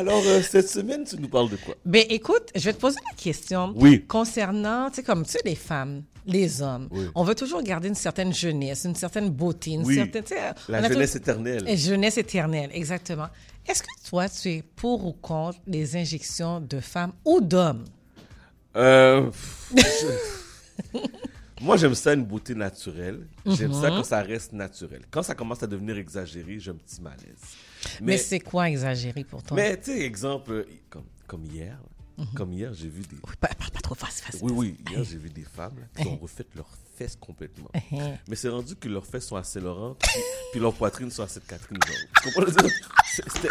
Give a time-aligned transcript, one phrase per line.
[0.00, 1.74] Alors, euh, cette semaine, tu nous parles de quoi?
[1.84, 3.72] Ben, écoute, je vais te poser la question.
[3.76, 4.04] Oui.
[4.06, 7.06] Concernant, tu sais, comme tu sais, les femmes, les hommes, Oui.
[7.14, 9.94] on veut toujours garder une certaine jeunesse, une certaine beauté, une Oui.
[9.96, 10.24] certaine.
[10.24, 11.64] tu sais, on La jeunesse éternelle.
[11.68, 13.28] Et jeunesse éternelle, exactement.
[13.66, 17.84] Est-ce que toi, tu es pour ou contre les injections de femmes ou d'hommes?
[18.76, 19.30] Euh,
[19.76, 20.98] je-
[21.60, 23.26] Moi, j'aime ça une beauté naturelle.
[23.44, 25.02] J'aime ça quand ça reste naturel.
[25.10, 27.36] Quand ça commence à devenir exagéré, j'ai un petit malaise.
[28.00, 29.56] Mais, c'est quoi exagéré pour toi?
[29.56, 31.78] Mais tu sais, exemple, comme, comme hier,
[32.18, 32.24] là.
[32.36, 33.16] comme hier, j'ai vu des.
[33.16, 34.24] Oui, pas, pas- pas trop facile.
[34.42, 37.70] Oui, oui, hier, j'ai vu des femmes là, qui ont refait leurs fesses complètement.
[38.28, 40.10] Mais c'est rendu que leurs fesses sont assez Laurent, puis,
[40.52, 41.78] puis leurs poitrines sont assez Catherine.
[41.86, 41.96] genre.
[42.22, 42.52] Tu comprends
[43.26, 43.48] c'était-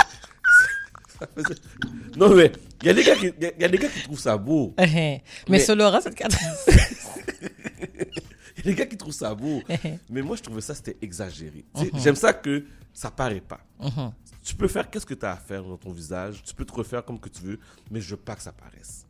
[2.15, 4.01] Non, mais il y, a des gars qui- y a- y a des gars qui
[4.03, 4.73] trouvent ça beau.
[4.79, 6.15] Mais, Mais- sur Laura, c'est le
[8.69, 9.61] des gars qui trouvent ça beau.
[10.09, 11.65] mais moi, je trouvais ça, c'était exagéré.
[11.75, 13.61] Sais, J'aime ça que ça paraît pas.
[14.43, 16.41] Tu peux faire qu'est-ce que tu as à faire dans ton visage?
[16.43, 17.59] Tu peux te refaire comme que tu veux,
[17.91, 19.05] mais je veux pas que ça paraisse.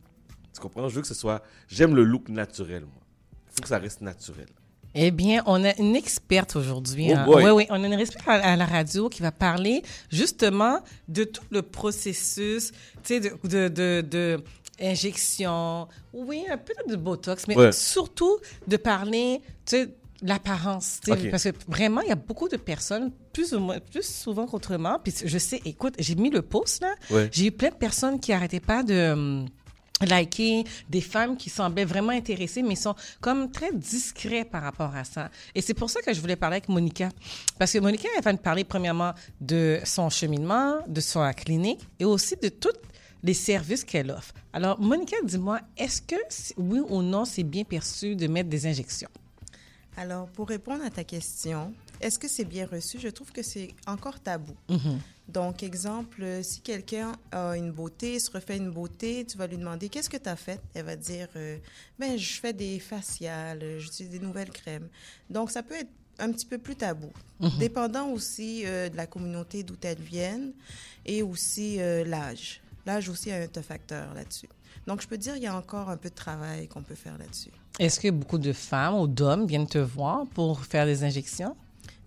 [0.52, 0.88] Tu comprends?
[0.88, 1.42] Je veux que ce soit...
[1.68, 3.02] J'aime le look naturel, moi.
[3.48, 4.48] Il faut que ça reste naturel.
[4.94, 7.08] Eh bien, on a une experte aujourd'hui.
[7.10, 7.24] Oh hein.
[7.24, 7.44] boy.
[7.44, 11.22] Oui, oui, on a une experte à, à la radio qui va parler justement de
[11.24, 14.42] tout le processus, tu sais, de, de, de, de
[14.80, 17.72] injection, oui, un peu de botox, mais Ouais.
[17.72, 22.56] surtout de parler, tu sais, de l'apparence, parce que vraiment, il y a beaucoup de
[22.58, 26.82] personnes, plus ou moins, plus souvent qu'autrement, puis je sais, écoute, j'ai mis le post
[26.82, 27.28] là, Ouais.
[27.32, 29.46] j'ai eu plein de personnes qui arrêtaient pas de hum,
[30.06, 35.04] liker, des femmes qui semblaient vraiment intéressées, mais sont comme très discrets par rapport à
[35.04, 35.30] ça.
[35.54, 37.10] Et c'est pour ça que je voulais parler avec Monica.
[37.58, 42.04] Parce que Monica, elle va nous parler premièrement de son cheminement, de sa clinique et
[42.06, 42.72] aussi de tous
[43.22, 44.34] les services qu'elle offre.
[44.52, 46.16] Alors, Monica, dis-moi, est-ce que,
[46.56, 49.10] oui ou non, c'est bien perçu de mettre des injections?
[49.96, 52.98] Alors, pour répondre à ta question, est-ce que c'est bien reçu?
[52.98, 54.54] Je trouve que c'est encore tabou.
[55.28, 59.88] Donc, exemple, si quelqu'un a une beauté, se refait une beauté, tu vas lui demander
[59.88, 60.60] qu'est-ce que tu as fait?
[60.74, 61.56] Elle va dire, euh,
[61.98, 64.88] ben, je fais des faciales, euh, j'utilise des nouvelles crèmes.
[65.28, 67.10] Donc, ça peut être un petit peu plus tabou,
[67.58, 70.52] dépendant aussi euh, de la communauté d'où elles viennent
[71.06, 72.60] et aussi euh, l'âge.
[72.90, 74.48] L'âge aussi a un facteur là-dessus.
[74.88, 77.16] Donc, je peux dire, il y a encore un peu de travail qu'on peut faire
[77.18, 77.52] là-dessus.
[77.78, 81.54] Est-ce que beaucoup de femmes ou d'hommes viennent te voir pour faire des injections?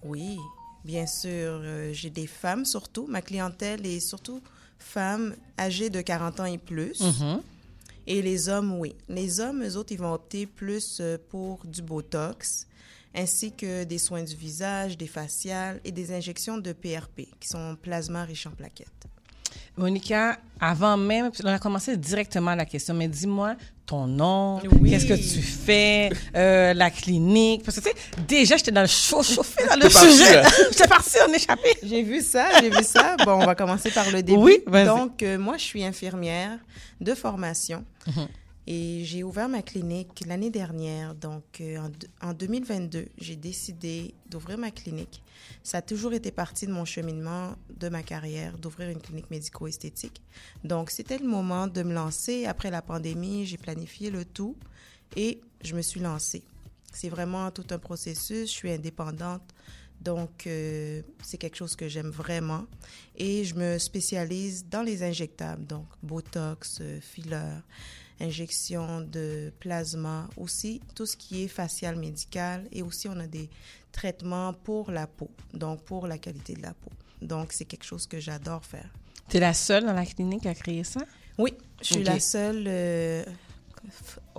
[0.04, 0.38] Oui,
[0.84, 1.30] bien sûr.
[1.64, 3.08] euh, J'ai des femmes surtout.
[3.08, 4.42] Ma clientèle est surtout
[4.78, 7.02] femmes âgées de 40 ans et plus.
[8.06, 8.94] Et les hommes, oui.
[9.08, 12.68] Les hommes, eux autres, ils vont opter plus euh, pour du Botox,
[13.16, 17.78] ainsi que des soins du visage, des faciales et des injections de PRP, qui sont
[17.82, 19.06] plasma riche en plaquettes.
[19.78, 23.56] Monica, avant même, on a commencé directement la question, mais dis-moi
[23.86, 24.92] ton nom, Oui.
[24.92, 27.96] qu'est-ce que tu fais, euh, la clinique, parce que tu sais,
[28.28, 30.42] déjà j'étais dans le chaud, chauffé dans le sujet.
[30.72, 31.76] J'étais partie en échappé.
[31.84, 33.18] J'ai vu ça, j'ai vu ça.
[33.26, 34.40] Bon, on va commencer par le début.
[34.40, 34.64] Oui.
[34.86, 36.58] Donc, euh, moi, je suis infirmière
[37.02, 38.28] de formation Mhm.
[38.66, 41.16] Et j'ai ouvert ma clinique l'année dernière.
[41.16, 45.22] Donc, euh, en, deux- en 2022, j'ai décidé d'ouvrir ma clinique.
[45.64, 50.22] Ça a toujours été partie de mon cheminement de ma carrière, d'ouvrir une clinique médico-esthétique.
[50.64, 52.46] Donc, c'était le moment de me lancer.
[52.46, 54.56] Après la pandémie, j'ai planifié le tout
[55.16, 56.44] et je me suis lancée.
[56.94, 58.48] C'est vraiment tout un processus.
[58.50, 59.42] Je suis indépendante.
[60.04, 62.66] Donc, euh, c'est quelque chose que j'aime vraiment.
[63.16, 67.60] Et je me spécialise dans les injectables, donc Botox, euh, filler,
[68.20, 72.68] injection de plasma, aussi tout ce qui est facial médical.
[72.72, 73.50] Et aussi, on a des
[73.92, 76.92] traitements pour la peau, donc pour la qualité de la peau.
[77.22, 78.90] Donc, c'est quelque chose que j'adore faire.
[79.30, 81.02] Tu es la seule dans la clinique à créer ça?
[81.38, 83.24] Oui, je suis la seule euh,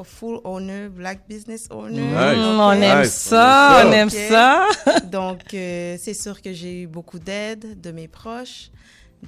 [0.04, 2.02] full owner, black business owner.
[2.02, 2.36] Nice.
[2.36, 4.68] Mm, on euh, aime Nice, ça, on aime ça.
[4.84, 5.00] ça.
[5.04, 8.70] Donc, euh, c'est sûr que j'ai eu beaucoup d'aide de mes proches.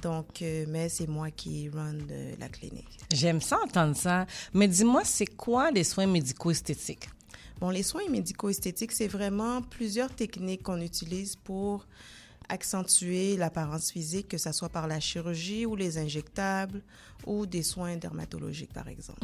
[0.01, 2.99] Donc, euh, mais c'est moi qui run de la clinique.
[3.13, 4.27] J'aime ça entendre ça.
[4.53, 7.09] Mais dis-moi, c'est quoi les soins médico-esthétiques?
[7.59, 11.87] Bon, les soins médico-esthétiques, c'est vraiment plusieurs techniques qu'on utilise pour
[12.49, 16.81] accentuer l'apparence physique, que ce soit par la chirurgie ou les injectables
[17.25, 19.19] ou des soins dermatologiques, par exemple.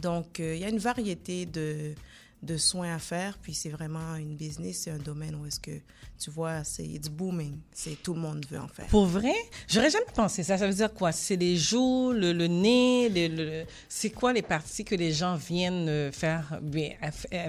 [0.00, 1.94] Donc, euh, il y a une variété de,
[2.42, 5.72] de soins à faire, puis c'est vraiment une business, c'est un domaine où est-ce que,
[6.18, 8.86] tu vois, c'est it's booming, c'est tout le monde veut en faire.
[8.86, 9.34] Pour vrai,
[9.68, 10.56] j'aurais jamais pensé ça.
[10.58, 11.10] Ça veut dire quoi?
[11.12, 15.34] C'est les joues, le, le nez, le, le- c'est quoi les parties que les gens
[15.36, 16.58] viennent euh, faire,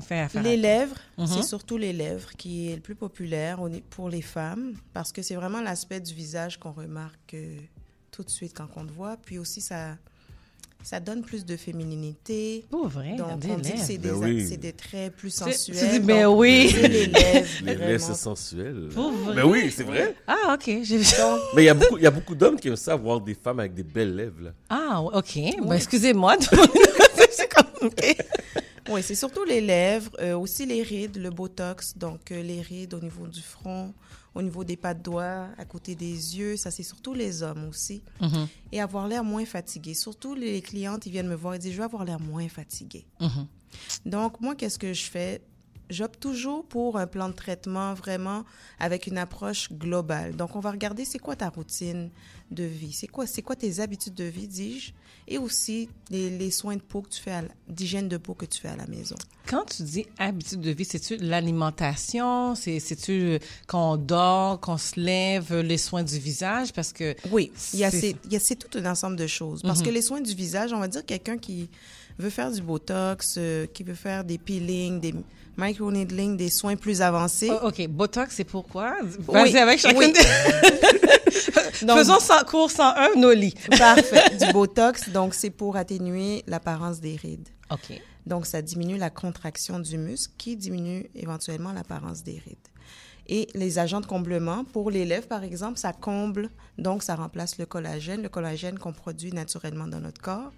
[0.02, 0.30] faire?
[0.44, 1.28] Les lèvres, Mhm.
[1.28, 3.60] c'est surtout les lèvres qui est le plus populaire
[3.90, 7.58] pour les femmes parce que c'est vraiment l'aspect du visage qu'on remarque euh,
[8.12, 9.18] tout de suite quand on te voit.
[9.18, 9.98] Puis aussi, ça,
[10.82, 12.66] ça donne plus de fémininité.
[12.70, 14.58] Pour vrai, Donc, on dit que c'est des, Ben oui.
[14.58, 15.90] des traits plus Tu- tu sensuels.
[15.92, 16.72] dis, ben Donc, oui.
[16.74, 17.48] c'est les lèvres.
[17.64, 18.90] Les lèvres, c'est sensuel.
[18.94, 19.36] Pour vrai?
[19.36, 20.16] Mais oui, c'est vrai.
[20.26, 20.66] Ah, OK.
[20.70, 23.84] Donc, Mais il y a beaucoup, d'hommes qui aiment ça, voir des femmes avec des
[23.84, 24.42] belles lèvres.
[24.42, 24.52] Là.
[24.70, 25.36] Ah, OK.
[25.62, 26.38] Ben, excusez-moi.
[27.32, 27.88] c'est comme...
[27.90, 28.16] OK.
[28.90, 32.94] Oui, c'est surtout les lèvres, euh, aussi les rides, le botox, donc euh, les rides
[32.94, 33.94] au niveau du front,
[34.36, 37.66] au niveau des pas de doigts, à côté des yeux, ça c'est surtout les hommes
[37.70, 38.02] aussi.
[38.22, 39.94] Mhm, Et avoir l'air moins fatigué.
[39.94, 43.06] Surtout les clientes, ils viennent me voir et disent, je veux avoir l'air moins fatigué.
[43.20, 43.46] mhm.
[44.06, 45.42] Donc, moi, qu'est-ce que je fais?
[45.90, 48.44] J'opte toujours pour un plan de traitement vraiment
[48.80, 50.36] avec une approche globale.
[50.36, 52.10] Donc, on va regarder c'est quoi ta routine
[52.52, 54.92] de vie, c'est quoi, c'est quoi tes habitudes de vie, dis-je,
[55.28, 58.34] et aussi les, les soins de peau que tu fais, à la- d'hygiène de peau
[58.34, 59.16] que tu fais à la maison.
[59.48, 62.56] Quand tu dis habitude de vie, c'est-tu l'alimentation?
[62.56, 66.74] C'est- C'est-tu qu'on dort, qu'on se lève, les soins du visage?
[66.74, 69.16] Parce que Oui, il y a C'est- ces- il y a c'est tout un ensemble
[69.16, 69.62] de choses.
[69.62, 69.86] Parce Mhm.
[69.86, 71.70] que les soins du visage, on va dire quelqu'un qui
[72.18, 75.14] veut faire du botox, euh, qui veut faire des peelings, des
[75.60, 77.52] microneedling, des soins plus avancés.
[77.52, 78.96] Oh, OK, Botox, c'est pourquoi?
[79.28, 80.14] Vas-y Oui, avec chacune oui.
[80.14, 83.54] des- Donc, Faisons sans cours 101, Noli.
[83.78, 84.36] Parfait.
[84.38, 87.48] Du botox, donc c'est pour atténuer l'apparence des rides.
[87.72, 88.02] OK.
[88.26, 92.58] Donc, ça diminue la contraction du muscle qui diminue éventuellement l'apparence des rides.
[93.32, 96.50] Et les agents de comblement, pour les lèvres, par exemple, ça comble,
[96.80, 100.52] donc ça remplace le collagène, le collagène qu'on produit naturellement dans notre corps.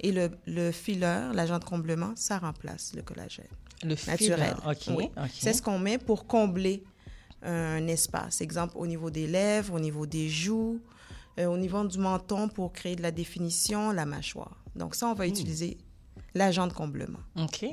[0.00, 3.46] Et le, le filler, l'agent de comblement, ça remplace le collagène
[3.84, 4.54] Le naturel.
[4.76, 4.94] filler.
[4.96, 4.96] OK.
[4.98, 5.10] Oui.
[5.32, 6.82] C'est ce qu'on met pour combler
[7.42, 8.40] un espace.
[8.40, 10.80] Exemple, au niveau des lèvres, au niveau des joues,
[11.38, 14.56] euh, au niveau du menton pour créer de la définition, la mâchoire.
[14.74, 15.18] Donc ça, on Hmm.
[15.18, 15.78] va utiliser
[16.36, 17.18] l'agent de comblement.
[17.40, 17.64] OK.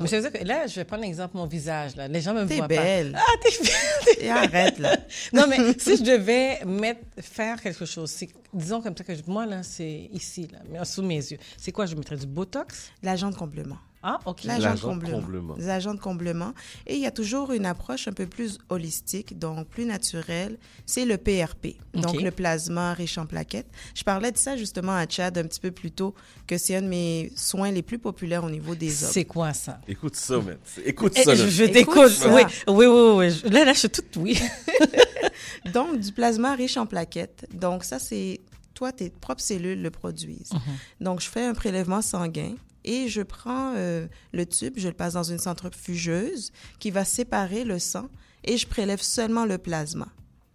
[0.00, 1.96] Mais ça veut dire que là, je vais prendre l'exemple de mon visage.
[1.96, 2.08] Là.
[2.08, 3.12] Les gens me T'es voient belle.
[3.12, 3.18] pas.
[3.26, 4.24] Ah, t'es belle.
[4.24, 4.96] Et arrête, là.
[5.32, 8.14] Non, mais si je devais mettre, faire quelque chose,
[8.54, 11.38] disons comme ça que je- moi, là, c'est ici, là, mais sous mes yeux.
[11.56, 11.86] C'est quoi?
[11.86, 12.92] Je mettrais du Botox?
[13.02, 13.78] L'agent de comblement.
[14.08, 14.44] Ah, OK.
[14.44, 15.20] L'agent de comblement.
[15.20, 15.54] comblement.
[15.58, 16.54] Les agents de comblement.
[16.86, 20.58] Et il y a toujours une approche un peu plus holistique, donc plus naturelle.
[20.86, 23.66] C'est le PRP, donc le plasma riche en plaquettes.
[23.96, 26.14] Je parlais de ça justement à Chad un petit peu plus tôt,
[26.46, 29.10] que c'est un de mes soins les plus populaires au niveau des hommes.
[29.12, 29.80] C'est quoi ça?
[29.88, 30.56] Écoute ça, man.
[30.84, 31.34] Écoute Eh, ça.
[31.34, 31.48] je là.
[31.50, 32.26] je Écoute t'écoute.
[32.30, 33.30] Oui, oui, oui.
[33.44, 33.50] oui.
[33.50, 34.38] Là, là, je suis toute oui.
[35.72, 37.46] Donc, du plasma riche en plaquettes.
[37.52, 38.40] Donc, ça, c'est
[38.74, 40.52] toi, tes propres cellules le produisent.
[41.00, 42.54] Donc, je fais un prélèvement sanguin
[42.86, 47.64] et je prends euh, le tube, je le passe dans une centrifugeuse qui va séparer
[47.64, 48.08] le sang
[48.44, 50.08] et je prélève seulement le plasma.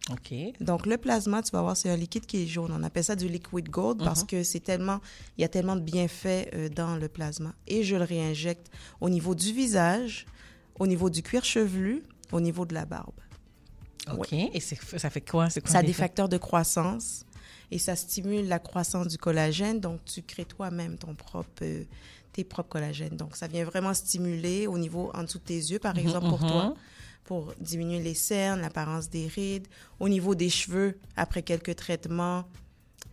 [0.09, 0.33] OK.
[0.59, 2.71] Donc, le plasma, tu vas voir, c'est un liquide qui est jaune.
[2.75, 4.99] On appelle ça du liquid gold parce que c'est tellement,
[5.37, 7.53] il y a tellement de bienfaits euh, dans le plasma.
[7.67, 10.25] Et je le réinjecte au niveau du visage,
[10.79, 13.13] au niveau du cuir chevelu, au niveau de la barbe.
[14.11, 14.33] OK.
[14.33, 15.47] Et ça fait quoi?
[15.49, 17.25] Quoi Ça a des facteurs de croissance
[17.69, 19.79] et ça stimule la croissance du collagène.
[19.79, 21.83] Donc, tu crées toi-même ton propre, euh,
[22.33, 23.17] tes propres collagènes.
[23.17, 26.41] Donc, ça vient vraiment stimuler au niveau en dessous de tes yeux, par exemple, pour
[26.41, 26.49] mhm.
[26.49, 26.73] toi,
[27.23, 29.67] pour diminuer les cernes, l'apparence des rides.
[29.99, 32.45] Au niveau des cheveux, après quelques traitements,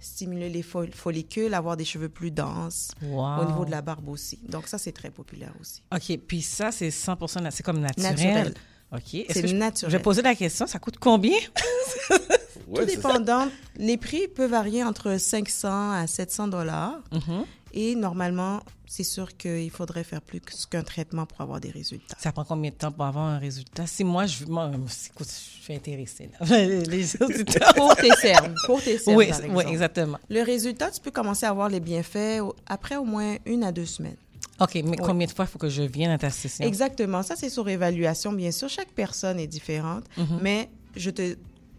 [0.01, 2.93] stimuler les fol- follicules, avoir des cheveux plus denses.
[3.03, 3.41] Wow.
[3.41, 4.39] Au niveau de la barbe aussi.
[4.49, 5.83] Donc, ça, c'est très populaire aussi.
[5.95, 6.19] OK.
[6.27, 8.15] Puis ça, c'est 100 na- c'est comme naturel.
[8.15, 8.55] Naturel.
[8.93, 9.27] OK.
[9.31, 9.93] C'est je- naturel.
[9.93, 11.37] Je vais poser la question, ça coûte combien?
[12.69, 13.49] Ouais, Tout dépendant.
[13.77, 17.01] Les prix peuvent varier entre 500 à 700 dollars.
[17.13, 17.45] Mhm.
[17.75, 22.17] Et normalement, c'est sûr qu'il faudrait faire plus qu'un traitement pour avoir des résultats.
[22.19, 23.87] Ça prend combien de temps pour avoir un résultat?
[23.87, 26.31] Si moi, je, moi, écoute, je suis intéressée.
[26.41, 26.47] là.
[26.67, 27.75] Les auditeurs.
[27.75, 28.55] Pour tes cernes.
[28.65, 30.19] Pour tes cernes, oui, exactement.
[30.31, 33.87] Le résultat, tu peux commencer à avoir les bienfaits après au moins une à deux
[33.87, 34.17] semaines.
[34.61, 36.65] OK, mais combien de fois il faut que je vienne à ta session?
[36.65, 37.23] Exactement.
[37.23, 38.33] Ça, c'est sur évaluation.
[38.33, 40.39] Bien sûr, chaque personne est différente, Mhm.
[40.43, 41.37] mais je te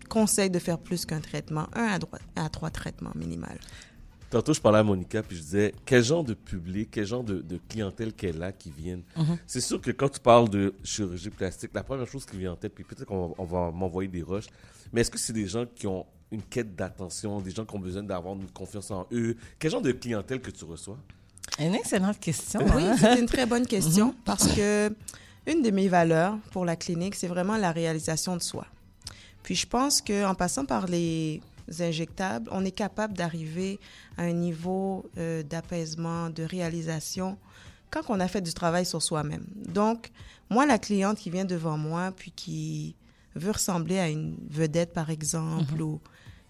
[0.10, 1.98] conseille de faire plus qu'un traitement, un
[2.36, 3.58] à, trois traitements minimal.
[4.30, 7.42] Tantôt, je parlais à Monica, puis je disais, quel genre de public, quel genre de,
[7.42, 9.02] de clientèle qu'elle a qui viennent?
[9.18, 9.38] Mhm.
[9.48, 12.56] C'est sûr que quand tu parles de chirurgie plastique, la première chose qui vient en
[12.56, 14.48] tête, puis peut-être qu'on va, m'envoyer des rushs,
[14.94, 17.80] mais est-ce que c'est des gens qui ont une quête d'attention, des gens qui ont
[17.80, 19.36] besoin d'avoir une confiance en eux?
[19.58, 20.98] Quel genre de clientèle que tu reçois?
[21.58, 22.62] Une excellente question.
[22.76, 22.96] Oui, hein?
[23.00, 24.94] c'est une très bonne question parce que
[25.48, 28.68] une de mes valeurs pour la clinique, c'est vraiment la réalisation de soi.
[29.50, 31.42] Puis je pense qu'en passant par les
[31.80, 33.80] injectables, on est capable d'arriver
[34.16, 37.36] à un niveau euh, d'apaisement, de réalisation
[37.90, 39.48] quand on a fait du travail sur soi-même.
[39.56, 40.12] Donc,
[40.52, 42.96] moi, la cliente qui vient devant moi, puis qui
[43.34, 46.00] veut ressembler à une vedette, par exemple, ou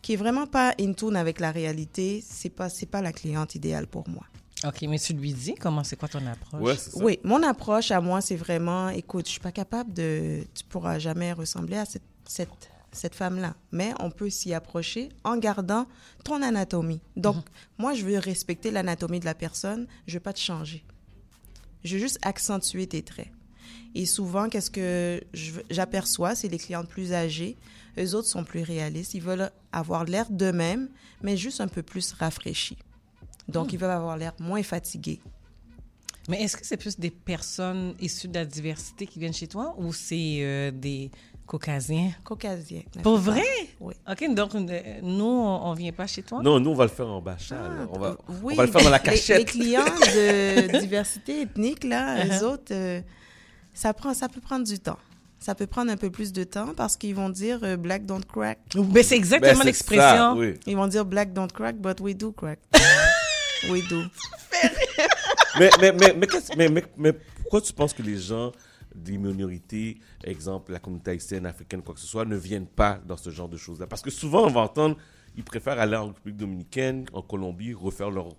[0.02, 3.56] qui est vraiment pas in tune avec la réalité, c'est pas c'est pas la cliente
[3.56, 4.26] idéale pour moi.
[4.66, 6.62] OK, mais tu lui dis comment, c'est quoi ton approche?
[6.62, 7.02] Ouais, c'est ça.
[7.02, 11.00] Oui, mon approche à moi, c'est vraiment, écoute, je suis pas capable de, tu pourras
[11.00, 13.56] jamais ressembler à cette, cette cette femme-là.
[13.72, 15.88] Mais on peut s'y approcher en gardant
[16.24, 17.02] ton anatomie.
[17.16, 17.46] Donc,
[17.78, 19.88] moi, je veux respecter l'anatomie de la personne.
[20.08, 20.84] Je veux pas te changer.
[21.84, 23.32] Je veux juste accentuer tes traits.
[23.96, 25.22] Et souvent, qu'est-ce que
[25.70, 27.58] j'aperçois, c'est les clientes plus âgées.
[27.98, 29.14] Eux autres sont plus réalistes.
[29.14, 30.90] Ils veulent avoir l'air d'eux-mêmes,
[31.22, 32.78] mais juste un peu plus rafraîchis.
[33.48, 35.20] Donc, ils veulent avoir l'air moins fatigués.
[36.28, 39.74] Mais est-ce que c'est plus des personnes issues de la diversité qui viennent chez toi
[39.80, 41.10] ou c'est euh, des
[41.50, 42.12] Caucasiens.
[42.96, 43.42] la Pour vrai?
[43.80, 43.96] Oui.
[44.08, 46.44] OK, donc euh, nous, on, on vient pas chez toi?
[46.44, 47.56] Non, nous, on va le faire en bachat.
[47.56, 47.88] là.
[47.92, 49.40] on, va, Ah, oui, on va le faire dans la cachette.
[49.40, 52.40] Les, clients de diversité ethnique, là, Uh-huh.
[52.40, 53.02] eux autres, euh,
[53.74, 55.00] ça, prend, ça peut prendre du temps.
[55.40, 58.22] Ça peut prendre un peu plus de temps parce qu'ils vont dire euh, black don't
[58.32, 58.60] crack.
[58.76, 60.34] Ben, c'est Ben, exactement l'expression.
[60.38, 60.54] oui.
[60.68, 62.60] Ils vont dire black don't crack, but we do crack.
[63.72, 64.04] we do.
[65.60, 66.28] mais, mais, mais, mais,
[66.58, 68.52] mais, mais, mais pourquoi tu penses que les gens
[68.96, 73.18] des minorités, exemple la communauté haïtienne, africaine, quoi que ce soit, ne viennent pas dans
[73.18, 74.98] ce genre de choses-là Parce que souvent, on va entendre,
[75.38, 78.30] ils préfèrent aller en République dominicaine, en Colombie, refaire leur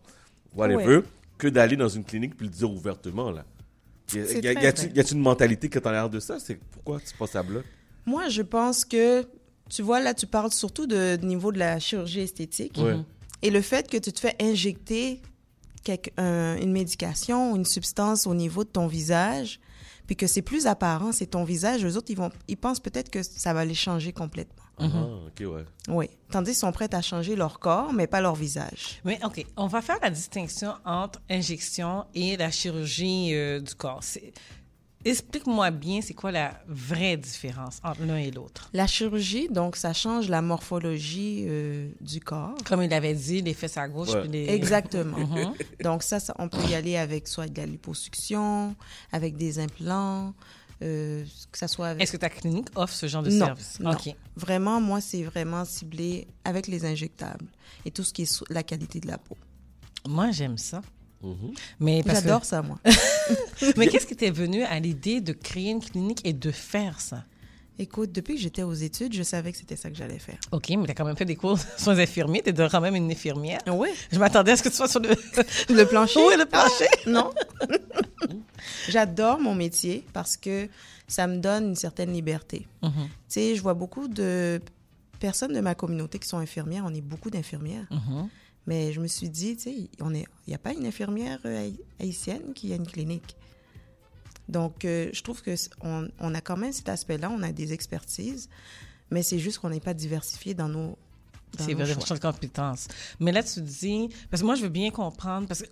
[0.54, 1.02] whatever, Ouais.
[1.38, 3.44] que d'aller dans une clinique puis le dire ouvertement, là.
[4.12, 6.40] Y a- C'est y a- y y une mentalité qui est en l'air de ça?
[6.40, 7.64] C'est pourquoi tu penses à bloc?
[8.06, 9.24] Moi, je pense que,
[9.68, 12.76] tu vois, là, tu parles surtout de niveau de la chirurgie esthétique.
[12.78, 12.96] Ouais.
[13.42, 15.22] Et le fait que tu te fais injecter
[15.84, 19.60] quelque- un- une médication, une substance au niveau de ton visage,
[20.10, 23.10] puis que c'est plus apparent, c'est ton visage, eux autres, ils, vont, ils pensent peut-être
[23.10, 24.64] que ça va les changer complètement.
[24.76, 25.64] Ah, ok, ouais.
[25.86, 26.10] Oui.
[26.32, 29.00] Tandis qu'ils sont prêts à changer leur corps, mais pas leur visage.
[29.04, 34.02] Mais OK, on va faire la distinction entre injection et la chirurgie euh, du corps.
[35.04, 38.68] Explique-moi bien, c'est quoi la vraie différence entre l'un et l'autre?
[38.74, 42.54] La chirurgie, donc, ça change la morphologie euh, du corps.
[42.66, 44.20] Comme il avait dit, les fesses à gauche Ouais.
[44.22, 44.46] puis les...
[44.48, 45.16] Exactement.
[45.30, 45.54] Mhm.
[45.82, 48.74] Donc ça, ça, on peut y aller avec soit de la liposuction,
[49.12, 50.34] avec des implants,
[50.82, 52.02] euh, que ça soit avec...
[52.02, 53.80] Est-ce que ta clinique offre ce genre de Non, service?
[53.80, 53.92] non.
[53.92, 54.14] OK.
[54.36, 57.46] Vraiment, moi, c'est vraiment ciblé avec les injectables
[57.86, 59.36] et tout ce qui est la qualité de la peau.
[60.08, 60.82] Moi, j'aime ça.
[61.22, 61.52] Mhm.
[62.02, 62.78] Que- J'adore ça, moi.
[63.76, 67.24] Mais qu'est-ce qui t'est venu à l'idée de créer une clinique et de faire ça?
[67.78, 70.36] Écoute, depuis que j'étais aux études, je savais que c'était ça que j'allais faire.
[70.52, 72.42] OK, mais t'as quand même fait des cours sur les infirmiers.
[72.42, 73.60] T'es quand même une infirmière.
[73.68, 73.88] Oui.
[74.12, 75.08] Je m'attendais à ce que tu sois sur le...
[75.74, 76.20] Le plancher?
[76.26, 76.88] Oui, le plancher.
[77.06, 77.30] Ah, non.
[78.88, 80.68] J'adore mon métier parce que
[81.08, 82.66] ça me donne une certaine liberté.
[82.82, 84.60] Mhm, Tu sais, je vois beaucoup de
[85.18, 86.84] personnes de ma communauté qui sont infirmières.
[86.86, 87.86] On est beaucoup d'infirmières.
[87.90, 88.28] mhm.
[88.70, 89.88] Mais je me suis dit, tu sais, il
[90.46, 93.34] n'y a pas une infirmière euh, haï- haïtienne qui a une clinique.
[94.48, 97.72] Donc, euh, je trouve que c- on, a quand même cet aspect-là, on a des
[97.72, 98.48] expertises,
[99.10, 100.96] mais c'est juste qu'on n'est pas diversifié dans nos,
[101.58, 102.86] C'est champ de compétences.
[103.18, 105.66] Mais là, tu dis, parce que moi, je veux bien comprendre, parce que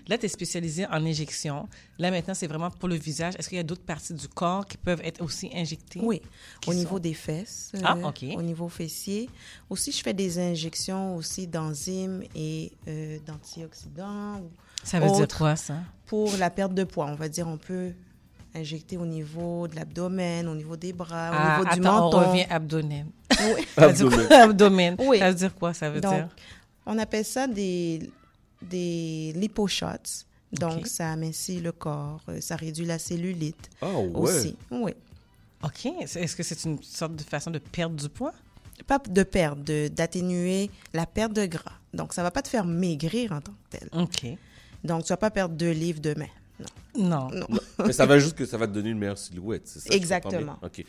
[0.08, 1.68] là, tu es spécialisé en injection.
[1.98, 3.34] Là, maintenant, c'est vraiment pour le visage.
[3.38, 6.00] Est-ce qu'il y a d'autres parties du corps qui peuvent être aussi injectées?
[6.02, 6.20] Oui,
[6.66, 6.78] au sont?
[6.78, 8.24] niveau des fesses, euh, Ah, OK.
[8.36, 9.30] au niveau fessier.
[9.70, 14.42] Aussi, je fais des injections aussi d'enzymes et euh, d'antioxydants
[14.82, 15.78] Ça veut dire quoi, ça?
[16.06, 17.06] pour la perte de poids.
[17.06, 17.92] On va dire, on peut
[18.54, 22.18] injecter au niveau de l'abdomen, au niveau des bras, au Ah, niveau du attends, menton.
[22.18, 23.06] on revient abdomen.
[23.30, 23.66] Oui.
[24.30, 24.96] Abdomen.
[24.98, 25.18] Oui.
[25.18, 26.28] Ça veut dire quoi, ça veut Donc, dire?
[26.86, 28.10] on appelle ça des,
[28.62, 30.24] des liposhots.
[30.52, 34.10] Donc, ça amincit le corps, euh, ça réduit la cellulite Ah, ouais.
[34.14, 34.56] aussi.
[34.70, 34.92] Oui.
[35.64, 35.86] OK.
[36.00, 38.32] Est-ce que c'est une sorte de façon de perdre du poids?
[38.86, 41.72] Pas de perdre, de- d'atténuer la perte de gras.
[41.92, 43.88] Donc, ça va pas te faire maigrir en tant que tel.
[43.92, 44.26] OK.
[44.84, 46.28] Donc, tu vas pas perdre deux livres demain.
[46.96, 47.28] Non.
[47.30, 47.46] Non.
[47.84, 49.94] Mais ça va juste que ça va te donner une meilleure silhouette, c'est ça?
[49.94, 50.58] Exactement.
[50.62, 50.84] OK.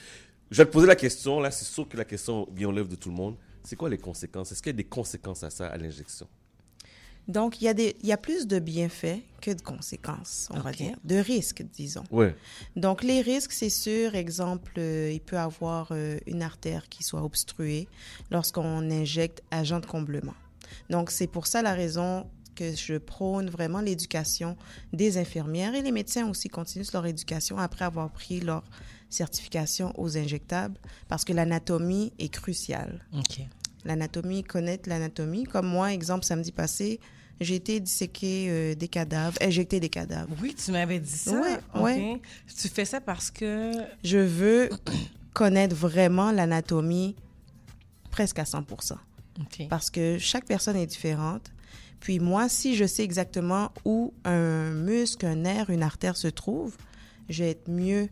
[0.51, 2.87] Je vais te poser la question, là, c'est sûr que la question vient aux lèvres
[2.87, 3.35] de tout le monde.
[3.63, 4.51] C'est quoi les conséquences?
[4.51, 6.27] Est-ce qu'il y a des conséquences à ça, à l'injection?
[7.27, 10.59] Donc, il y, a des, il y a plus de bienfaits que de conséquences, on
[10.59, 12.03] va dire, de risques, disons.
[12.11, 12.35] Ouais.
[12.75, 17.23] Donc, les risques, c'est sûr, exemple, euh, il peut avoir euh, une artère qui soit
[17.23, 17.87] obstruée
[18.29, 20.35] lorsqu'on injecte agent de comblement.
[20.91, 24.57] Donc, c'est pour ça la raison que je prône vraiment l'éducation
[24.93, 28.63] des infirmières et les médecins aussi continuent leur éducation après avoir pris leur
[29.09, 33.05] certification aux injectables parce que l'anatomie est cruciale.
[33.13, 33.41] OK.
[33.83, 35.43] L'anatomie, connaître l'anatomie.
[35.43, 36.99] Comme moi, exemple, samedi passé,
[37.39, 40.33] j'ai été disséquer euh, des cadavres, injecter des cadavres.
[40.41, 41.39] Oui, tu m'avais dit ça.
[41.75, 41.81] OK.
[41.81, 42.21] ouais.
[42.59, 43.73] Tu fais ça parce que...
[44.03, 44.69] Je veux
[45.33, 47.15] connaître vraiment l'anatomie
[48.09, 49.67] presque à 100 OK.
[49.69, 51.51] parce que chaque personne est différente.
[51.99, 56.75] Puis moi, si je sais exactement où un muscle, un nerf, une artère se trouve,
[57.29, 58.09] je vais être mieux,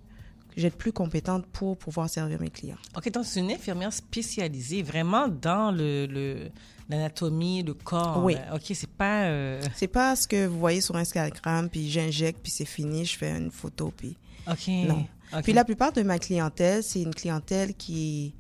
[0.56, 2.78] je vais être plus compétente pour pouvoir servir mes clients.
[2.98, 6.50] OK, donc c'est une infirmière spécialisée vraiment dans le,
[6.90, 8.24] l'anatomie, le corps.
[8.24, 8.34] Oui.
[8.36, 8.56] là.
[8.56, 9.26] OK, c'est pas...
[9.26, 13.18] euh, C'est pas ce que vous voyez sur Instagram, puis j'injecte, puis c'est fini, je
[13.18, 14.16] fais une photo, puis
[14.50, 14.68] OK.
[14.88, 15.06] Non.
[15.44, 18.36] Puis la plupart de ma clientèle, c'est une clientèle qui,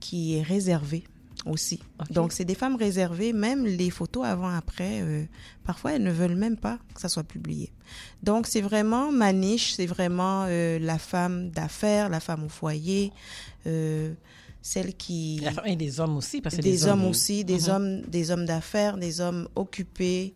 [0.00, 1.04] qui est réservé
[1.50, 1.80] aussi.
[2.10, 5.24] Donc, c'est des femmes réservées, même les photos avant-après, euh,
[5.64, 7.72] parfois elles ne veulent même pas que ça soit publié.
[8.22, 13.12] Donc, c'est vraiment ma niche, c'est vraiment euh, la femme d'affaires, la femme au foyer,
[13.66, 14.12] euh,
[14.62, 15.40] celle qui...
[15.42, 17.10] La femme et les hommes aussi, parce que Des hommes hommes.
[17.10, 17.68] aussi, des Mhm.
[17.70, 20.34] hommes, des hommes d'affaires, des hommes occupés,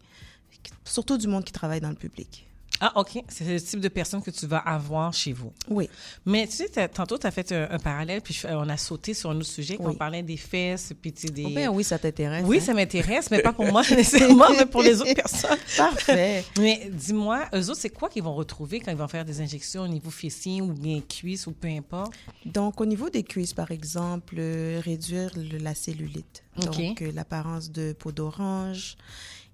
[0.85, 2.47] surtout du monde qui travaille dans le public.
[2.85, 3.23] Ah, OK.
[3.29, 5.53] C'est le type de personne que tu vas avoir chez vous.
[5.69, 5.89] Oui.
[6.27, 9.15] Mais tu sais, tantôt, tu as fait un, un parallèle, puis je- on a sauté
[9.15, 9.87] sur un autre sujet, Oui.
[9.91, 11.45] on parlait des fesses, puis tu des...
[11.47, 12.45] Oh, ben oui, ça t'intéresse.
[12.45, 12.61] Oui, hein?
[12.61, 15.57] ça m'intéresse, mais pas pour moi nécessairement, mais pour les autres personnes.
[15.77, 16.45] Parfait.
[16.59, 19.83] Mais dis-moi, eux autres, c'est quoi qu'ils vont retrouver quand ils vont faire des injections
[19.83, 22.13] au niveau fessier ou bien cuisse ou peu importe?
[22.45, 26.43] Donc, au niveau des cuisses, par exemple, euh, réduire le- la cellulite.
[26.57, 26.65] OK.
[26.77, 28.97] Donc, euh, l'apparence de peau d'orange.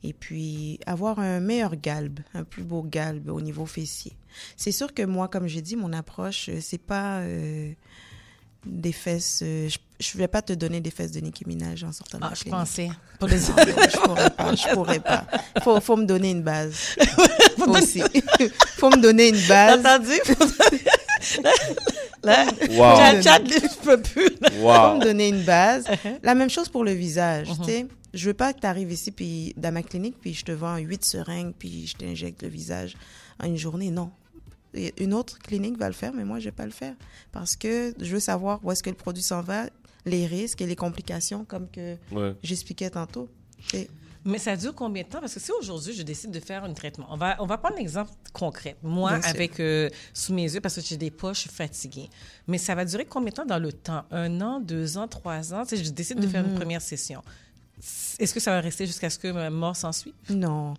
[0.04, 4.12] Et puis, avoir un meilleur galbe, un plus beau galbe au niveau fessier.
[4.56, 7.72] C'est sûr que moi, comme j'ai dit, mon approche, euh, c'est pas euh,
[8.64, 9.40] des fesses.
[9.42, 12.24] euh, je, je vais pas te donner des fesses de Nicki Minaj en sortant de
[12.24, 12.58] Ah, la je clinique.
[12.60, 12.90] pensais.
[13.18, 13.54] Pour les Non,
[13.90, 15.26] je pourrais pas, je pourrais pas.
[15.64, 16.76] Faut, faut me donner une base
[17.66, 18.02] aussi.
[18.76, 19.80] faut me donner une base.
[19.80, 20.12] entendu?
[22.22, 22.96] Là, Wow.
[22.96, 24.28] Chat, chat, je peux plus.
[24.28, 25.00] Faut me Wow.
[25.00, 25.84] donner une base.
[25.86, 26.18] Uh-huh.
[26.22, 27.86] La même chose pour le visage, tu sais.
[28.14, 30.76] Je veux pas que tu arrives ici puis dans ma clinique puis je te vends
[30.78, 32.96] huit seringues puis je t'injecte le visage
[33.42, 33.90] en une journée.
[33.90, 34.10] Non.
[34.98, 36.94] Une autre clinique va le faire, mais moi je vais pas le faire
[37.32, 39.66] parce que je veux savoir où est-ce que le produit s'en va,
[40.04, 42.34] les risques et les complications comme que Ouais.
[42.42, 43.28] j'expliquais tantôt.
[43.74, 43.88] Et
[44.24, 45.20] Mais ça dure combien de temps?
[45.20, 47.76] Parce que si aujourd'hui, je décide de faire un traitement, on va, on va prendre
[47.76, 48.76] un exemple concret.
[48.82, 52.10] Moi, Bien avec euh, sous mes yeux, parce que j'ai des poches, je suis fatiguée.
[52.46, 53.46] Mais ça va durer combien de temps?
[53.46, 54.04] Dans le temps?
[54.10, 55.64] Un an, deux ans, trois ans?
[55.64, 56.50] Tu sais, je décide de faire Mhm.
[56.50, 57.22] une première session.
[58.18, 60.14] Est-ce que ça va rester jusqu'à ce que ma mort s'ensuit?
[60.30, 60.74] Non.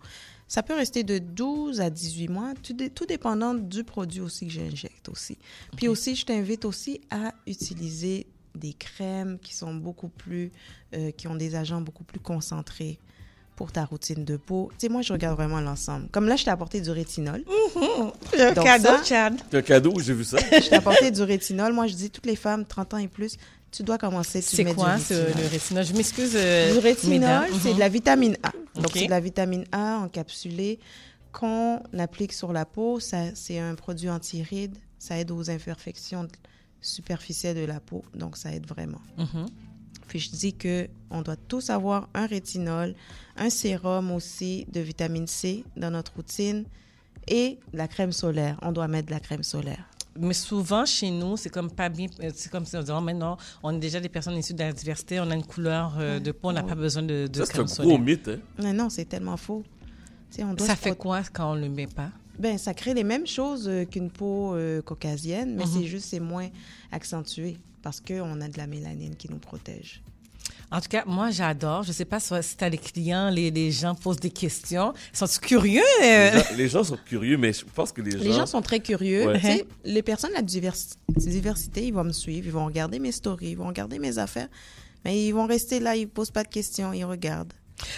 [0.48, 4.48] Ça peut rester de 12 à 18 mois, tout, dé- tout dépendant du produit aussi
[4.48, 5.38] que j'injecte aussi.
[5.78, 8.26] Puis aussi, je t'invite aussi à utiliser
[8.56, 10.52] des crèmes qui sont beaucoup plus,
[10.96, 12.98] euh, qui ont des agents beaucoup plus concentrés
[13.56, 14.70] pour ta routine de peau.
[14.80, 16.08] Tu sais, moi, je regarde vraiment l'ensemble.
[16.12, 17.44] Comme là, je t'ai apporté du rétinol.
[18.40, 19.38] Un Donc cadeau, ça- Chad.
[19.52, 20.38] C'est un cadeau, j'ai vu ça.
[20.52, 21.74] Je t'ai apporté du rétinol.
[21.74, 23.36] Moi, je dis, toutes les femmes, 30 ans et plus,
[23.72, 25.44] tu dois commencer, C'est quoi du ce, rétinol.
[25.44, 25.86] le rétinol?
[25.86, 27.76] Je m'excuse, euh, Du rétinol, c'est Mhm.
[27.76, 28.52] de la vitamine A.
[28.76, 30.80] Donc, c'est de la vitamine A encapsulée
[31.32, 33.00] qu'on applique sur la peau.
[33.00, 34.78] Ça, c'est un produit anti-rides.
[34.98, 36.28] Ça aide aux imperfections
[36.82, 38.04] superficielles de la peau.
[38.14, 39.02] Donc, ça aide vraiment.
[39.18, 39.46] Mhm.
[40.08, 42.96] Puis, je dis que on doit tous avoir un rétinol,
[43.38, 46.66] un sérum aussi de vitamine C dans notre routine
[47.28, 48.58] et la crème solaire.
[48.64, 49.88] On doit mettre de la crème solaire.
[50.18, 52.08] Mais souvent, chez nous, c'est comme pas bien.
[52.22, 54.54] euh, C'est comme si on disait, oh, mais non, on est déjà des personnes issues
[54.54, 57.28] de la diversité, on a une couleur euh, de peau, on n'a pas besoin de,
[57.28, 58.28] de Ça, c'est un gros mythe.
[58.28, 58.40] Hein.
[58.62, 59.64] Mais non, c'est tellement faux.
[60.40, 62.10] On doit Ça fait quoi quand on le met pas?
[62.38, 65.72] Ben, ça crée les mêmes choses euh, qu'une peau euh, caucasienne, mais Mhm.
[65.74, 66.48] c'est juste c'est moins
[66.92, 70.02] accentué parce qu'on a de la mélanine qui nous protège.
[70.72, 71.82] En tout cas, moi, j'adore.
[71.84, 74.94] Je sais pas si si t'as des clients, les, les gens posent des questions.
[75.14, 75.82] Sont-ils curieux?
[76.04, 76.32] euh?
[76.32, 78.20] Les gens, les gens sont curieux, mais je pense que les gens.
[78.24, 79.26] Les gens sont très curieux.
[79.28, 79.40] Ouais.
[79.40, 83.00] Tu sais, les personnes de la diversi- diversité, ils vont me suivre, ils vont regarder
[83.00, 84.48] mes stories, ils vont regarder mes affaires,
[85.06, 87.54] mais ils vont rester là, ils posent pas de questions, ils regardent.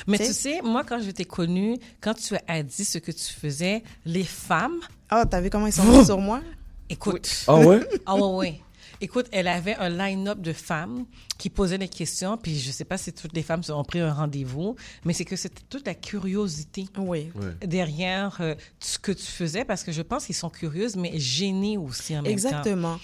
[0.08, 3.12] Mais tu tu sais- moi, quand je t'ai connu, quand tu as dit ce que
[3.12, 4.80] tu faisais, les femmes,
[5.14, 6.40] Oh, t'as vu comment ils sont mis sur moi?
[6.88, 7.30] écoute.
[7.48, 7.80] Ah ouais?
[8.06, 8.60] Ah ouais, ouais.
[9.02, 11.06] Écoute, elle avait un line-up de femmes
[11.40, 14.14] qui posaient des questions, puis je sais pas si toutes les femmes ont pris un
[14.14, 17.30] rendez-vous, mais c'est que c'était toute la curiosité Oui.
[17.66, 21.78] Derrière euh, ce que tu faisais, parce que je pense qu'ils sont curieuses, mais gênées
[21.78, 22.32] aussi en même temps.
[22.32, 23.00] Exactement.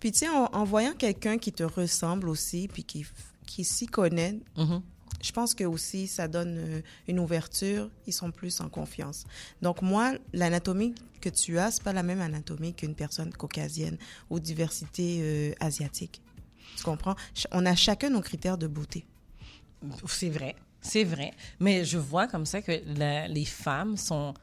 [0.00, 3.04] Puis, tu sais, en, en voyant quelqu'un qui te ressemble aussi, puis qui,
[3.46, 4.80] qui s'y connaît, Mhm.
[5.22, 9.24] Je pense que aussi ça donne euh, une ouverture, ils sont plus en confiance.
[9.62, 13.96] Donc moi, l'anatomie que tu as, c'est pas la même anatomie qu'une personne caucasienne
[14.28, 16.20] ou diversité euh, asiatique.
[16.76, 17.14] Tu comprends?
[17.52, 19.04] On a chacun nos critères de beauté.
[20.06, 21.32] C'est vrai, c'est vrai.
[21.60, 22.72] Mais je vois comme ça que
[23.28, 24.34] les femmes sont,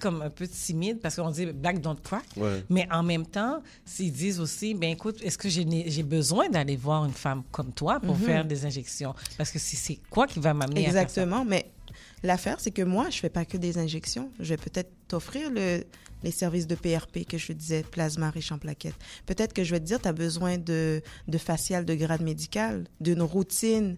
[0.00, 2.24] comme un peu timides parce qu'on dit black don't crack.
[2.36, 2.64] Ouais.
[2.68, 3.62] Mais en même temps,
[3.98, 8.00] ils disent aussi, ben écoute, est-ce que j'ai besoin d'aller voir une femme comme toi
[8.00, 9.14] pour faire des injections?
[9.38, 11.00] Parce que c'est- c'est quoi qui va m'amener à faire ça?
[11.02, 11.44] Exactement.
[11.44, 11.66] Mais
[12.22, 14.30] l'affaire, c'est que moi, je fais pas que des injections.
[14.40, 15.84] Je vais peut-être t'offrir le,
[16.24, 18.94] les services de PRP que je te disais, plasma riche en plaquettes.
[19.24, 22.84] Peut-être que je vais te dire, tu as besoin de, de facial de grade médical,
[23.00, 23.96] d'une routine,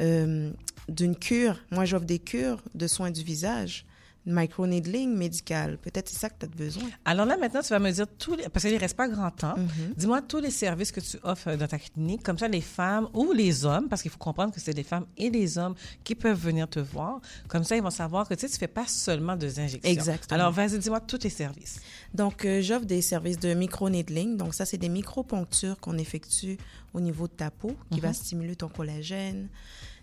[0.00, 0.50] euh,
[0.88, 1.58] d'une cure.
[1.70, 3.84] Moi, j'offre des cures de soins du visage.
[4.28, 5.78] Micro-needling médical.
[5.78, 6.88] Peut-être c'est ça que tu as besoin.
[7.04, 9.30] Alors là, maintenant, tu vas me dire tous les, parce qu'il ne reste pas grand
[9.30, 9.56] temps.
[9.56, 9.94] Mhm.
[9.96, 12.22] Dis-moi tous les services que tu offres dans ta clinique.
[12.22, 15.06] Comme ça, les femmes ou les hommes, parce qu'il faut comprendre que c'est les femmes
[15.16, 17.20] et les hommes qui peuvent venir te voir.
[17.48, 19.90] Comme ça, ils vont savoir que tu sais, tu fais pas seulement des injections.
[19.90, 20.40] Exactement.
[20.40, 21.80] Alors, vas-y, dis-moi tous tes services.
[22.14, 24.36] Donc, euh, j'offre des services de micro-needling.
[24.36, 26.58] Donc, ça, c'est des micro-ponctures qu'on effectue
[26.94, 29.48] au niveau de ta peau qui va stimuler ton collagène.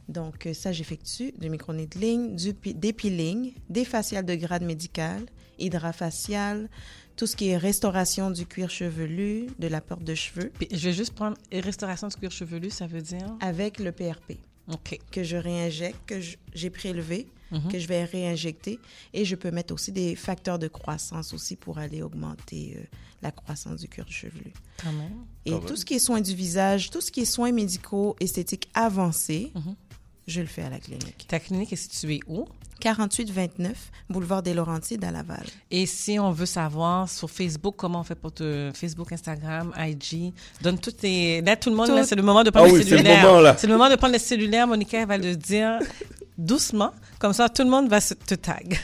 [0.07, 5.25] Donc, euh, ça, j'effectue du micro-needling, du des peelings, des faciales de grade médical,
[5.57, 6.69] hydrafacial,
[7.15, 10.89] tout ce qui est restauration du cuir chevelu, de la perte de cheveux, Puis, je
[10.89, 13.25] vais juste prendre restauration du cuir chevelu, ça veut dire?
[13.39, 14.37] avec le PRP
[14.71, 14.99] OK.
[15.11, 16.19] que je réinjecte, que
[16.53, 17.71] j'ai prélevé, Mhm.
[17.71, 18.79] que je vais réinjecter.
[19.13, 22.83] Et je peux mettre aussi des facteurs de croissance aussi pour aller augmenter euh,
[23.21, 24.51] la croissance du cuir chevelu.
[24.81, 25.11] Quand même.
[25.45, 25.75] Et Quand tout même.
[25.77, 29.75] ce qui est soins du visage, tout ce qui est soins médicaux, esthétiques avancés, Mhm.
[30.27, 31.25] Je le fais à la clinique.
[31.27, 32.47] Ta clinique est située où?
[32.79, 35.45] 4829, boulevard des Laurentides à Laval.
[35.71, 38.71] Et si on veut savoir sur Facebook, comment on fait pour te.
[38.73, 41.41] Facebook, Instagram, IG, donne toutes tes.
[41.41, 41.95] Là, tout le monde, Tout.
[41.95, 43.55] là, c'est le moment de prendre Ah le oui, c'est le cellulaire.
[43.57, 44.67] C'est le moment de prendre le cellulaire.
[44.67, 45.79] Monica, elle va le dire
[46.37, 46.91] doucement.
[47.19, 48.77] Comme ça, tout le monde va se, te tag.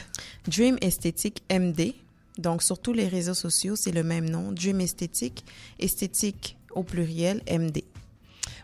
[0.48, 1.94] Dream Esthétique MD.
[2.38, 4.52] Donc, sur tous les réseaux sociaux, c'est le même nom.
[4.52, 5.44] Dream Esthétique,
[5.78, 7.84] esthétique au pluriel, MD.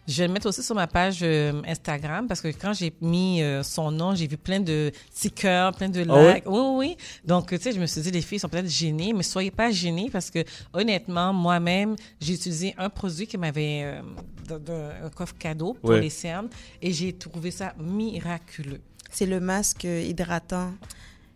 [0.08, 3.42] Je vais le mettre aussi sur ma page euh, Instagram parce que quand j'ai mis
[3.42, 6.44] euh, son nom, j'ai vu plein de petits cœurs, plein de Ah likes.
[6.46, 6.96] Oui, oui, oui.
[7.26, 9.70] Donc, tu sais, je me suis dit, les filles sont peut-être gênées, mais soyez pas
[9.70, 10.42] gênées parce que,
[10.72, 14.00] honnêtement, moi-même, j'ai utilisé un produit qui m'avait, euh,
[14.48, 16.48] dans- dans un coffre cadeau pour les cernes
[16.80, 18.80] et j'ai trouvé ça miraculeux.
[19.10, 20.72] C'est le masque hydratant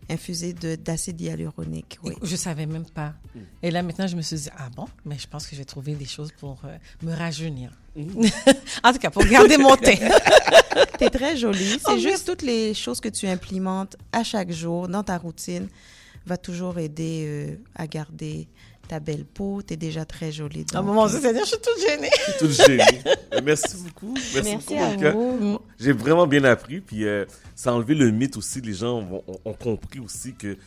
[0.09, 1.99] infusé de- d'acide hyaluronique.
[2.03, 2.13] Oui.
[2.21, 3.13] Je savais même pas.
[3.61, 5.65] Et là, maintenant, je me suis dit, ah bon, mais je pense que je vais
[5.65, 7.71] trouver des choses pour euh, me rajeunir.
[8.83, 9.95] en tout cas, pour garder mon teint.
[10.97, 11.77] T'es très jolie.
[11.85, 15.67] Oh, C'est juste toutes les choses que tu implémentes à chaque jour dans ta routine
[16.25, 18.47] va toujours aider euh, à garder
[18.87, 19.61] ta belle peau.
[19.61, 20.65] T'es déjà très jolie.
[20.73, 22.09] À un donc, moment, euh, je je suis toute gênée.
[22.39, 23.01] Toute génie.
[23.33, 24.13] Euh, Merci beaucoup.
[24.13, 25.11] Merci, Merci beaucoup, à Monica.
[25.11, 25.59] vous.
[25.79, 26.81] J'ai vraiment bien appris.
[26.81, 28.61] Puis euh, ça a enlevé le mythe aussi.
[28.61, 30.57] Les gens ont, ont compris aussi que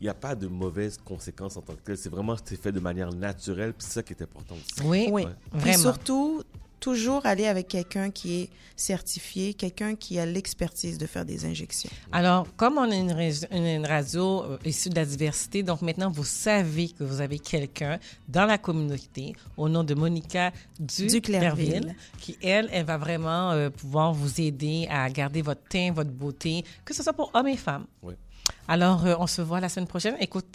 [0.00, 1.96] il n'y a pas de mauvaises conséquences en tant que tel.
[1.98, 3.74] C'est vraiment fait de manière naturelle.
[3.74, 4.86] Puis c'est ça qui est important aussi.
[4.86, 5.24] Oui, Oui.
[5.24, 5.30] Ouais.
[5.52, 5.76] Vraiment.
[5.78, 6.42] surtout,
[6.80, 11.90] toujours aller avec quelqu'un qui est certifié, quelqu'un qui a l'expertise de faire des injections.
[12.12, 13.10] Alors, comme on est une,
[13.52, 17.38] une- une radio euh, issue de la diversité, donc maintenant vous savez que vous avez
[17.38, 21.68] quelqu'un dans la communauté au nom de Monica du, Du Clairville.
[21.80, 26.10] Clairville, qui elle, elle va vraiment euh, pouvoir vous aider à garder votre teint, votre
[26.10, 27.84] beauté, que ce soit pour hommes et femmes.
[28.66, 30.16] Alors, euh, on se voit la semaine prochaine.
[30.20, 30.46] Écoute,